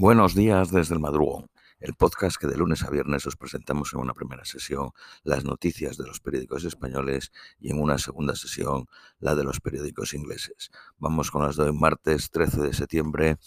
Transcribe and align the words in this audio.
Buenos 0.00 0.36
días 0.36 0.70
desde 0.70 0.94
el 0.94 1.00
madrugón, 1.00 1.50
el 1.80 1.94
podcast 1.94 2.36
que 2.36 2.46
de 2.46 2.56
lunes 2.56 2.84
a 2.84 2.90
viernes 2.90 3.26
os 3.26 3.34
presentamos 3.34 3.92
en 3.92 3.98
una 3.98 4.14
primera 4.14 4.44
sesión 4.44 4.92
las 5.24 5.44
noticias 5.44 5.96
de 5.96 6.06
los 6.06 6.20
periódicos 6.20 6.62
españoles 6.62 7.32
y 7.58 7.72
en 7.72 7.82
una 7.82 7.98
segunda 7.98 8.36
sesión 8.36 8.86
la 9.18 9.34
de 9.34 9.42
los 9.42 9.58
periódicos 9.60 10.14
ingleses. 10.14 10.70
Vamos 10.98 11.32
con 11.32 11.42
las 11.42 11.56
de 11.56 11.64
hoy, 11.64 11.72
martes 11.72 12.30
13 12.30 12.60
de 12.60 12.74
septiembre 12.74 13.38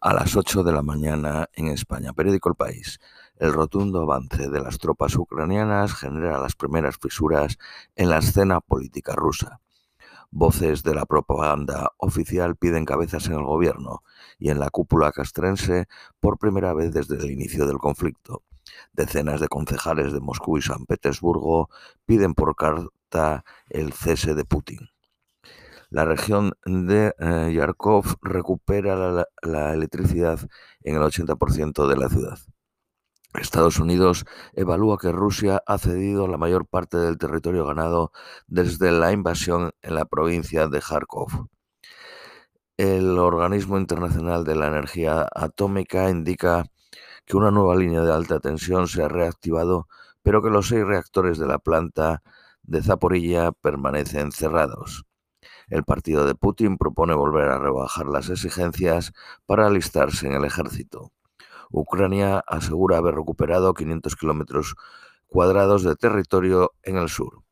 a 0.00 0.14
las 0.14 0.36
8 0.36 0.62
de 0.62 0.70
la 0.70 0.82
mañana 0.82 1.50
en 1.52 1.66
España. 1.66 2.12
Periódico 2.12 2.48
El 2.48 2.54
País. 2.54 3.00
El 3.36 3.52
rotundo 3.52 4.02
avance 4.02 4.48
de 4.48 4.60
las 4.60 4.78
tropas 4.78 5.16
ucranianas 5.16 5.94
genera 5.94 6.38
las 6.38 6.54
primeras 6.54 6.96
fisuras 6.96 7.58
en 7.96 8.10
la 8.10 8.18
escena 8.18 8.60
política 8.60 9.16
rusa. 9.16 9.60
Voces 10.30 10.82
de 10.82 10.94
la 10.94 11.06
propaganda 11.06 11.92
oficial 11.96 12.56
piden 12.56 12.84
cabezas 12.84 13.26
en 13.28 13.32
el 13.34 13.44
gobierno 13.44 14.02
y 14.38 14.50
en 14.50 14.58
la 14.58 14.68
cúpula 14.68 15.10
castrense 15.10 15.88
por 16.20 16.38
primera 16.38 16.74
vez 16.74 16.92
desde 16.92 17.16
el 17.16 17.30
inicio 17.30 17.66
del 17.66 17.78
conflicto. 17.78 18.42
Decenas 18.92 19.40
de 19.40 19.48
concejales 19.48 20.12
de 20.12 20.20
Moscú 20.20 20.58
y 20.58 20.62
San 20.62 20.84
Petersburgo 20.84 21.70
piden 22.04 22.34
por 22.34 22.54
carta 22.56 23.44
el 23.70 23.94
cese 23.94 24.34
de 24.34 24.44
Putin. 24.44 24.90
La 25.88 26.04
región 26.04 26.52
de 26.66 27.14
eh, 27.18 27.52
Yarkov 27.54 28.16
recupera 28.20 28.96
la, 28.96 29.26
la 29.42 29.72
electricidad 29.72 30.38
en 30.82 30.96
el 30.96 31.02
80% 31.02 31.88
de 31.88 31.96
la 31.96 32.10
ciudad. 32.10 32.38
Estados 33.34 33.78
Unidos 33.78 34.24
evalúa 34.54 34.98
que 34.98 35.12
Rusia 35.12 35.62
ha 35.66 35.78
cedido 35.78 36.28
la 36.28 36.38
mayor 36.38 36.66
parte 36.66 36.96
del 36.96 37.18
territorio 37.18 37.66
ganado 37.66 38.12
desde 38.46 38.90
la 38.90 39.12
invasión 39.12 39.72
en 39.82 39.94
la 39.94 40.06
provincia 40.06 40.66
de 40.68 40.80
Kharkov. 40.80 41.48
El 42.78 43.18
Organismo 43.18 43.76
Internacional 43.76 44.44
de 44.44 44.56
la 44.56 44.68
Energía 44.68 45.28
Atómica 45.34 46.08
indica 46.10 46.64
que 47.26 47.36
una 47.36 47.50
nueva 47.50 47.76
línea 47.76 48.02
de 48.02 48.12
alta 48.12 48.40
tensión 48.40 48.88
se 48.88 49.02
ha 49.02 49.08
reactivado, 49.08 49.88
pero 50.22 50.42
que 50.42 50.50
los 50.50 50.68
seis 50.68 50.84
reactores 50.84 51.38
de 51.38 51.46
la 51.46 51.58
planta 51.58 52.22
de 52.62 52.82
Zaporilla 52.82 53.52
permanecen 53.52 54.32
cerrados. 54.32 55.04
El 55.68 55.84
partido 55.84 56.24
de 56.24 56.34
Putin 56.34 56.78
propone 56.78 57.14
volver 57.14 57.48
a 57.48 57.58
rebajar 57.58 58.06
las 58.06 58.30
exigencias 58.30 59.12
para 59.44 59.66
alistarse 59.66 60.26
en 60.26 60.32
el 60.32 60.44
ejército. 60.44 61.12
Ucrania 61.70 62.42
asegura 62.46 62.98
haber 62.98 63.14
recuperado 63.14 63.74
500 63.74 64.16
kilómetros 64.16 64.76
cuadrados 65.26 65.82
de 65.82 65.96
territorio 65.96 66.72
en 66.82 66.96
el 66.96 67.08
sur. 67.08 67.42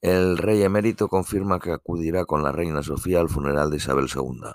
El 0.00 0.36
rey 0.36 0.62
emérito 0.62 1.08
confirma 1.08 1.60
que 1.60 1.72
acudirá 1.72 2.26
con 2.26 2.42
la 2.42 2.52
reina 2.52 2.82
Sofía 2.82 3.20
al 3.20 3.30
funeral 3.30 3.70
de 3.70 3.78
Isabel 3.78 4.06
II. 4.14 4.52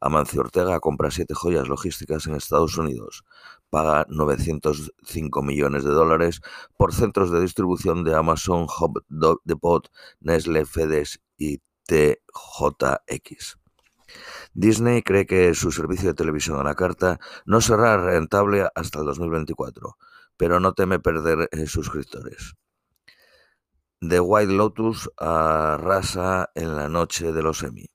Amancio 0.00 0.40
Ortega 0.40 0.80
compra 0.80 1.10
siete 1.10 1.34
joyas 1.34 1.68
logísticas 1.68 2.26
en 2.26 2.34
Estados 2.34 2.76
Unidos. 2.76 3.24
Paga 3.70 4.06
905 4.08 5.42
millones 5.42 5.84
de 5.84 5.90
dólares 5.90 6.40
por 6.76 6.94
centros 6.94 7.30
de 7.30 7.40
distribución 7.40 8.04
de 8.04 8.14
Amazon, 8.14 8.66
Hub 8.80 9.04
Depot, 9.44 9.90
Nestle, 10.20 10.64
FedEx 10.66 11.20
y 11.36 11.58
TJX. 11.86 13.58
Disney 14.54 15.02
cree 15.02 15.26
que 15.26 15.54
su 15.54 15.72
servicio 15.72 16.08
de 16.08 16.14
televisión 16.14 16.58
a 16.58 16.64
la 16.64 16.74
carta 16.74 17.18
no 17.44 17.60
será 17.60 17.96
rentable 17.96 18.68
hasta 18.74 19.00
el 19.00 19.06
2024, 19.06 19.96
pero 20.36 20.60
no 20.60 20.72
teme 20.74 20.98
perder 20.98 21.48
eh, 21.52 21.66
suscriptores. 21.66 22.54
The 24.00 24.20
White 24.20 24.52
Lotus 24.52 25.10
arrasa 25.16 26.50
en 26.54 26.76
la 26.76 26.88
noche 26.88 27.32
de 27.32 27.42
los 27.42 27.62
Emmy. 27.62 27.86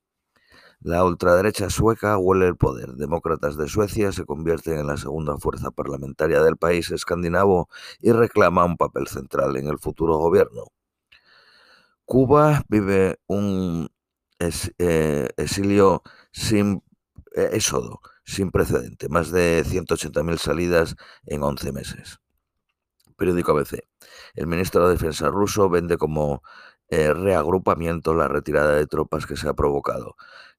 La 0.83 1.03
ultraderecha 1.03 1.69
sueca 1.69 2.17
huele 2.17 2.47
el 2.47 2.57
poder. 2.57 2.93
Demócratas 2.93 3.55
de 3.55 3.67
Suecia 3.67 4.11
se 4.11 4.25
convierten 4.25 4.79
en 4.79 4.87
la 4.87 4.97
segunda 4.97 5.37
fuerza 5.37 5.69
parlamentaria 5.69 6.41
del 6.41 6.57
país 6.57 6.89
escandinavo 6.89 7.69
y 7.99 8.11
reclama 8.11 8.65
un 8.65 8.77
papel 8.77 9.07
central 9.07 9.57
en 9.57 9.67
el 9.67 9.77
futuro 9.77 10.17
gobierno. 10.17 10.63
Cuba 12.05 12.63
vive 12.67 13.19
un 13.27 13.89
eh, 14.77 15.29
exilio 15.37 16.03
sin 16.31 16.83
eh, 17.35 17.49
éxodo, 17.53 18.01
sin 18.23 18.51
precedente, 18.51 19.09
más 19.09 19.31
de 19.31 19.63
180.000 19.65 20.37
salidas 20.37 20.95
en 21.25 21.43
11 21.43 21.71
meses. 21.71 22.19
Periódico 23.17 23.51
ABC. 23.51 23.87
El 24.33 24.47
ministro 24.47 24.87
de 24.87 24.93
Defensa 24.93 25.29
ruso 25.29 25.69
vende 25.69 25.97
como 25.97 26.41
eh, 26.89 27.13
reagrupamiento 27.13 28.13
la 28.13 28.27
retirada 28.27 28.73
de 28.73 28.87
tropas 28.87 29.25
que 29.25 29.37
se 29.37 29.47
ha 29.47 29.53
provocado, 29.53 30.15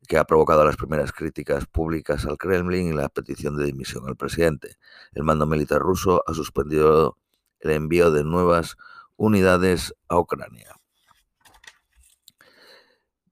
que 0.09 0.17
ha 0.17 0.25
provocado 0.25 0.65
las 0.65 0.77
primeras 0.77 1.13
críticas 1.13 1.67
públicas 1.67 2.25
al 2.25 2.39
Kremlin 2.39 2.89
y 2.89 2.93
la 2.93 3.09
petición 3.09 3.57
de 3.57 3.67
dimisión 3.67 4.09
al 4.09 4.17
presidente. 4.17 4.77
El 5.13 5.25
mando 5.25 5.47
militar 5.47 5.81
ruso 5.81 6.23
ha 6.27 6.35
suspendido 6.35 7.19
el 7.61 7.73
envío 7.73 8.11
de 8.11 8.25
nuevas 8.25 8.77
unidades 9.17 9.95
a 10.09 10.19
Ucrania. 10.19 10.75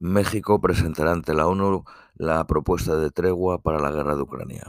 México 0.00 0.62
presentará 0.62 1.12
ante 1.12 1.34
la 1.34 1.46
ONU 1.46 1.84
la 2.14 2.46
propuesta 2.46 2.96
de 2.96 3.10
tregua 3.10 3.60
para 3.60 3.78
la 3.78 3.90
guerra 3.90 4.16
de 4.16 4.22
Ucrania. 4.22 4.64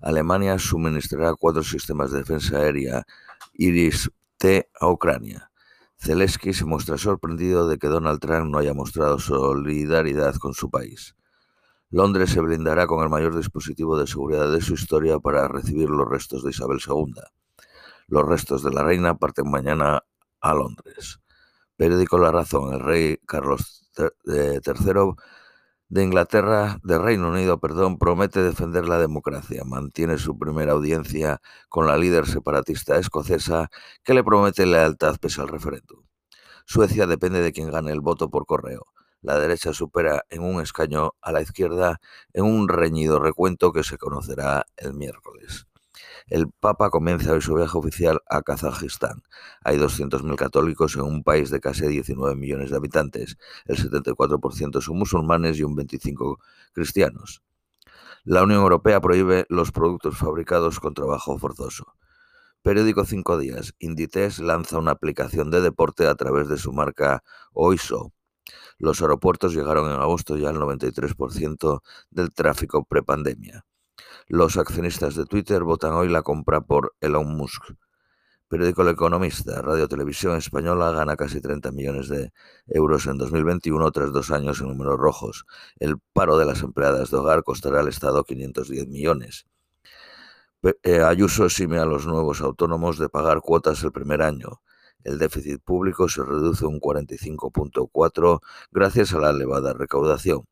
Alemania 0.00 0.58
suministrará 0.58 1.36
cuatro 1.36 1.62
sistemas 1.62 2.10
de 2.10 2.18
defensa 2.18 2.56
aérea 2.56 3.06
Iris-T 3.52 4.70
a 4.80 4.88
Ucrania. 4.88 5.52
Zelensky 5.98 6.52
se 6.52 6.64
muestra 6.64 6.98
sorprendido 6.98 7.68
de 7.68 7.78
que 7.78 7.86
Donald 7.86 8.18
Trump 8.18 8.50
no 8.50 8.58
haya 8.58 8.74
mostrado 8.74 9.20
solidaridad 9.20 10.34
con 10.34 10.52
su 10.52 10.68
país. 10.68 11.14
Londres 11.90 12.30
se 12.30 12.40
blindará 12.40 12.88
con 12.88 13.04
el 13.04 13.08
mayor 13.08 13.36
dispositivo 13.36 13.96
de 13.96 14.08
seguridad 14.08 14.50
de 14.50 14.62
su 14.62 14.74
historia 14.74 15.20
para 15.20 15.46
recibir 15.46 15.90
los 15.90 16.08
restos 16.08 16.42
de 16.42 16.50
Isabel 16.50 16.80
II. 16.84 17.14
Los 18.08 18.26
restos 18.26 18.64
de 18.64 18.72
la 18.72 18.82
reina 18.82 19.16
parten 19.16 19.48
mañana 19.48 20.02
a 20.40 20.54
Londres. 20.54 21.20
Periódico 21.76 22.18
La 22.18 22.32
Razón. 22.32 22.74
El 22.74 22.80
rey 22.80 23.18
Carlos 23.26 23.81
tercero 24.62 25.16
de 25.88 26.02
Inglaterra, 26.04 26.78
de 26.82 26.98
Reino 26.98 27.28
Unido, 27.28 27.60
perdón, 27.60 27.98
promete 27.98 28.42
defender 28.42 28.88
la 28.88 28.98
democracia. 28.98 29.62
Mantiene 29.64 30.16
su 30.16 30.38
primera 30.38 30.72
audiencia 30.72 31.42
con 31.68 31.86
la 31.86 31.98
líder 31.98 32.26
separatista 32.26 32.96
escocesa 32.96 33.68
que 34.02 34.14
le 34.14 34.24
promete 34.24 34.64
lealtad 34.64 35.16
pese 35.20 35.42
al 35.42 35.48
referéndum. 35.48 36.02
Suecia 36.64 37.06
depende 37.06 37.42
de 37.42 37.52
quien 37.52 37.70
gane 37.70 37.92
el 37.92 38.00
voto 38.00 38.30
por 38.30 38.46
correo. 38.46 38.86
La 39.20 39.38
derecha 39.38 39.74
supera 39.74 40.24
en 40.30 40.42
un 40.42 40.62
escaño 40.62 41.12
a 41.20 41.30
la 41.30 41.42
izquierda 41.42 42.00
en 42.32 42.44
un 42.44 42.68
reñido 42.68 43.20
recuento 43.20 43.72
que 43.72 43.84
se 43.84 43.98
conocerá 43.98 44.64
el 44.76 44.94
miércoles. 44.94 45.66
El 46.26 46.50
Papa 46.50 46.90
comienza 46.90 47.32
hoy 47.32 47.40
su 47.40 47.54
viaje 47.54 47.76
oficial 47.76 48.20
a 48.28 48.42
Kazajistán. 48.42 49.22
Hay 49.64 49.78
200.000 49.78 50.36
católicos 50.36 50.94
en 50.96 51.02
un 51.02 51.22
país 51.22 51.50
de 51.50 51.60
casi 51.60 51.86
19 51.86 52.36
millones 52.36 52.70
de 52.70 52.76
habitantes. 52.76 53.36
El 53.66 53.78
74% 53.78 54.80
son 54.80 54.98
musulmanes 54.98 55.58
y 55.58 55.62
un 55.62 55.76
25% 55.76 56.38
cristianos. 56.72 57.42
La 58.24 58.44
Unión 58.44 58.60
Europea 58.60 59.00
prohíbe 59.00 59.46
los 59.48 59.72
productos 59.72 60.16
fabricados 60.16 60.78
con 60.78 60.94
trabajo 60.94 61.38
forzoso. 61.38 61.96
Periódico 62.62 63.04
Cinco 63.04 63.36
Días. 63.36 63.74
Inditex 63.80 64.38
lanza 64.38 64.78
una 64.78 64.92
aplicación 64.92 65.50
de 65.50 65.60
deporte 65.60 66.06
a 66.06 66.14
través 66.14 66.48
de 66.48 66.56
su 66.56 66.72
marca 66.72 67.24
Oiso. 67.52 68.12
Los 68.78 69.02
aeropuertos 69.02 69.54
llegaron 69.54 69.90
en 69.90 70.00
agosto 70.00 70.36
ya 70.36 70.50
al 70.50 70.56
93% 70.56 71.82
del 72.10 72.32
tráfico 72.32 72.84
prepandemia. 72.84 73.64
Los 74.28 74.56
accionistas 74.56 75.14
de 75.16 75.26
Twitter 75.26 75.62
votan 75.62 75.92
hoy 75.92 76.08
la 76.08 76.22
compra 76.22 76.60
por 76.60 76.94
Elon 77.00 77.36
Musk. 77.36 77.74
Periódico 78.48 78.82
El 78.82 78.88
Economista, 78.88 79.62
Radio 79.62 79.88
Televisión 79.88 80.36
Española 80.36 80.92
gana 80.92 81.16
casi 81.16 81.40
30 81.40 81.72
millones 81.72 82.08
de 82.08 82.32
euros 82.66 83.06
en 83.06 83.16
2021 83.16 83.90
tras 83.92 84.12
dos 84.12 84.30
años 84.30 84.60
en 84.60 84.68
números 84.68 84.98
rojos. 84.98 85.46
El 85.78 85.96
paro 86.12 86.36
de 86.36 86.44
las 86.44 86.62
empleadas 86.62 87.10
de 87.10 87.16
hogar 87.16 87.44
costará 87.44 87.80
al 87.80 87.88
Estado 87.88 88.24
510 88.24 88.88
millones. 88.88 89.46
Eh, 90.82 91.00
Ayuso 91.00 91.46
exime 91.46 91.78
a 91.78 91.86
los 91.86 92.06
nuevos 92.06 92.40
autónomos 92.40 92.98
de 92.98 93.08
pagar 93.08 93.40
cuotas 93.40 93.82
el 93.82 93.90
primer 93.90 94.22
año. 94.22 94.60
El 95.02 95.18
déficit 95.18 95.60
público 95.62 96.08
se 96.08 96.22
reduce 96.22 96.64
un 96.66 96.78
45.4 96.78 98.40
gracias 98.70 99.14
a 99.14 99.18
la 99.18 99.30
elevada 99.30 99.72
recaudación. 99.72 100.44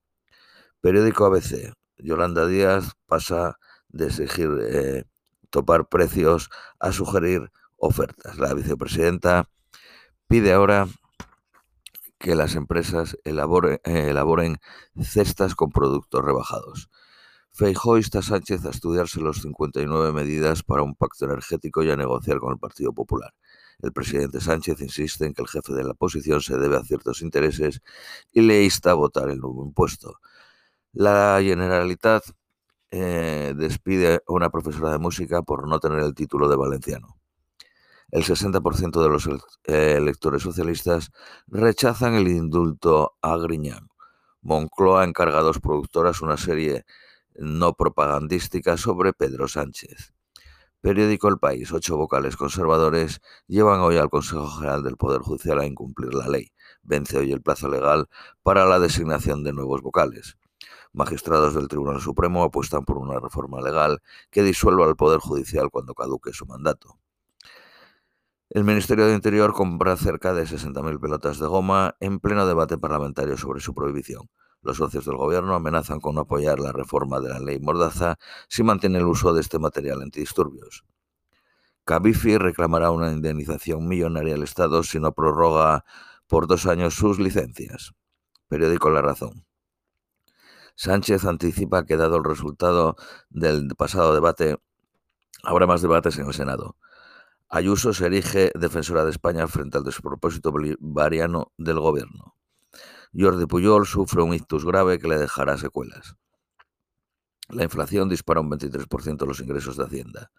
Periódico 0.80 1.26
ABC. 1.26 1.74
Yolanda 2.02 2.46
Díaz 2.46 2.92
pasa 3.06 3.58
de 3.88 4.06
exigir 4.06 4.50
eh, 4.60 5.04
topar 5.50 5.88
precios 5.88 6.50
a 6.78 6.92
sugerir 6.92 7.50
ofertas. 7.76 8.38
La 8.38 8.54
vicepresidenta 8.54 9.48
pide 10.28 10.52
ahora 10.52 10.88
que 12.18 12.34
las 12.34 12.54
empresas 12.54 13.16
elaboren, 13.24 13.80
eh, 13.84 14.08
elaboren 14.10 14.58
cestas 15.00 15.54
con 15.54 15.70
productos 15.70 16.24
rebajados. 16.24 16.90
Feijóo 17.52 17.96
insta 17.96 18.20
a 18.20 18.22
Sánchez 18.22 18.64
a 18.64 18.70
estudiarse 18.70 19.20
los 19.20 19.42
59 19.42 20.12
medidas 20.12 20.62
para 20.62 20.82
un 20.82 20.94
pacto 20.94 21.24
energético 21.24 21.82
y 21.82 21.90
a 21.90 21.96
negociar 21.96 22.38
con 22.38 22.52
el 22.52 22.58
Partido 22.58 22.92
Popular. 22.92 23.34
El 23.80 23.92
presidente 23.92 24.40
Sánchez 24.40 24.80
insiste 24.82 25.24
en 25.24 25.34
que 25.34 25.42
el 25.42 25.48
jefe 25.48 25.72
de 25.72 25.82
la 25.82 25.92
oposición 25.92 26.42
se 26.42 26.58
debe 26.58 26.76
a 26.76 26.84
ciertos 26.84 27.22
intereses 27.22 27.80
y 28.32 28.42
le 28.42 28.62
insta 28.62 28.92
a 28.92 28.94
votar 28.94 29.30
el 29.30 29.40
nuevo 29.40 29.64
impuesto. 29.64 30.20
La 30.92 31.38
Generalitat 31.40 32.24
eh, 32.90 33.54
despide 33.56 34.14
a 34.16 34.20
una 34.26 34.50
profesora 34.50 34.90
de 34.90 34.98
música 34.98 35.42
por 35.42 35.68
no 35.68 35.78
tener 35.78 36.00
el 36.00 36.14
título 36.14 36.48
de 36.48 36.56
valenciano. 36.56 37.16
El 38.10 38.24
60% 38.24 39.00
de 39.00 39.08
los 39.08 39.28
electores 39.64 40.42
socialistas 40.42 41.12
rechazan 41.46 42.14
el 42.14 42.26
indulto 42.26 43.16
a 43.22 43.36
Griñán. 43.36 43.88
Moncloa 44.42 45.04
encarga 45.04 45.38
a 45.38 45.42
dos 45.42 45.60
productoras 45.60 46.22
una 46.22 46.36
serie 46.36 46.84
no 47.36 47.74
propagandística 47.74 48.76
sobre 48.76 49.12
Pedro 49.12 49.46
Sánchez. 49.46 50.12
Periódico 50.80 51.28
El 51.28 51.38
País, 51.38 51.70
ocho 51.72 51.96
vocales 51.98 52.36
conservadores 52.36 53.20
llevan 53.46 53.78
hoy 53.78 53.96
al 53.98 54.10
Consejo 54.10 54.48
General 54.48 54.82
del 54.82 54.96
Poder 54.96 55.20
Judicial 55.20 55.60
a 55.60 55.66
incumplir 55.66 56.14
la 56.14 56.26
ley. 56.26 56.50
Vence 56.82 57.16
hoy 57.16 57.30
el 57.30 57.42
plazo 57.42 57.68
legal 57.68 58.08
para 58.42 58.64
la 58.64 58.80
designación 58.80 59.44
de 59.44 59.52
nuevos 59.52 59.82
vocales. 59.82 60.36
Magistrados 60.92 61.54
del 61.54 61.68
Tribunal 61.68 62.00
Supremo 62.00 62.42
apuestan 62.42 62.84
por 62.84 62.98
una 62.98 63.20
reforma 63.20 63.60
legal 63.60 64.02
que 64.30 64.42
disuelva 64.42 64.86
al 64.86 64.96
Poder 64.96 65.20
Judicial 65.20 65.70
cuando 65.70 65.94
caduque 65.94 66.32
su 66.32 66.46
mandato. 66.46 66.98
El 68.50 68.64
Ministerio 68.64 69.06
de 69.06 69.14
Interior 69.14 69.52
compra 69.52 69.96
cerca 69.96 70.34
de 70.34 70.42
60.000 70.42 71.00
pelotas 71.00 71.38
de 71.38 71.46
goma 71.46 71.94
en 72.00 72.18
pleno 72.18 72.46
debate 72.46 72.78
parlamentario 72.78 73.36
sobre 73.36 73.60
su 73.60 73.74
prohibición. 73.74 74.28
Los 74.62 74.78
socios 74.78 75.06
del 75.06 75.16
gobierno 75.16 75.54
amenazan 75.54 76.00
con 76.00 76.16
no 76.16 76.22
apoyar 76.22 76.58
la 76.58 76.72
reforma 76.72 77.20
de 77.20 77.28
la 77.28 77.38
ley 77.38 77.60
Mordaza 77.60 78.18
si 78.48 78.62
mantiene 78.62 78.98
el 78.98 79.06
uso 79.06 79.32
de 79.32 79.40
este 79.40 79.58
material 79.60 80.02
antidisturbios. 80.02 80.84
Cabifi 81.84 82.38
reclamará 82.38 82.90
una 82.90 83.10
indemnización 83.10 83.86
millonaria 83.86 84.34
al 84.34 84.42
Estado 84.42 84.82
si 84.82 85.00
no 85.00 85.12
prorroga 85.12 85.84
por 86.26 86.46
dos 86.46 86.66
años 86.66 86.94
sus 86.94 87.18
licencias. 87.18 87.92
Periódico 88.48 88.90
La 88.90 89.00
Razón. 89.00 89.44
Sánchez 90.82 91.26
anticipa 91.26 91.84
que 91.84 91.98
dado 91.98 92.16
el 92.16 92.24
resultado 92.24 92.96
del 93.28 93.68
pasado 93.76 94.14
debate, 94.14 94.56
habrá 95.42 95.66
más 95.66 95.82
debates 95.82 96.16
en 96.16 96.26
el 96.26 96.32
Senado. 96.32 96.78
Ayuso 97.50 97.92
se 97.92 98.06
erige 98.06 98.50
defensora 98.54 99.04
de 99.04 99.10
España 99.10 99.46
frente 99.46 99.76
al 99.76 99.84
despropósito 99.84 100.52
bolivariano 100.52 101.52
del 101.58 101.80
gobierno. 101.80 102.34
Jordi 103.12 103.44
Puyol 103.44 103.86
sufre 103.86 104.22
un 104.22 104.32
ictus 104.32 104.64
grave 104.64 104.98
que 104.98 105.08
le 105.08 105.18
dejará 105.18 105.58
secuelas. 105.58 106.16
La 107.50 107.64
inflación 107.64 108.08
dispara 108.08 108.40
un 108.40 108.50
23% 108.50 109.26
los 109.26 109.40
ingresos 109.40 109.76
de 109.76 109.84
Hacienda. 109.84 110.32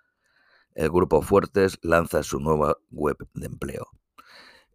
El 0.74 0.90
grupo 0.90 1.22
Fuertes 1.22 1.78
lanza 1.84 2.24
su 2.24 2.40
nueva 2.40 2.78
web 2.90 3.18
de 3.36 3.46
empleo. 3.46 3.92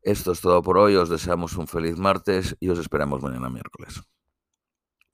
Esto 0.02 0.30
es 0.30 0.40
todo 0.40 0.62
por 0.62 0.78
hoy, 0.78 0.94
os 0.94 1.08
deseamos 1.08 1.56
un 1.56 1.66
feliz 1.66 1.98
martes 1.98 2.56
y 2.60 2.68
os 2.68 2.78
esperamos 2.78 3.20
mañana 3.20 3.50
miércoles. 3.50 4.04